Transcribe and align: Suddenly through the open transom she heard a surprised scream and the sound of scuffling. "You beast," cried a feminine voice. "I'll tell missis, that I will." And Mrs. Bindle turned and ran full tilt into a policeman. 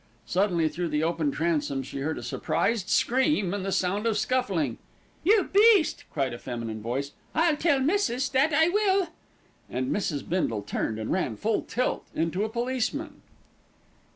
Suddenly 0.25 0.67
through 0.67 0.87
the 0.87 1.03
open 1.03 1.29
transom 1.29 1.83
she 1.83 1.99
heard 1.99 2.17
a 2.17 2.23
surprised 2.23 2.89
scream 2.89 3.53
and 3.53 3.63
the 3.63 3.71
sound 3.71 4.07
of 4.07 4.17
scuffling. 4.17 4.79
"You 5.23 5.51
beast," 5.53 6.05
cried 6.11 6.33
a 6.33 6.39
feminine 6.39 6.81
voice. 6.81 7.11
"I'll 7.35 7.55
tell 7.55 7.79
missis, 7.79 8.27
that 8.29 8.51
I 8.51 8.67
will." 8.69 9.09
And 9.69 9.91
Mrs. 9.95 10.27
Bindle 10.27 10.63
turned 10.63 10.97
and 10.97 11.11
ran 11.11 11.35
full 11.35 11.61
tilt 11.61 12.07
into 12.15 12.43
a 12.43 12.49
policeman. 12.49 13.21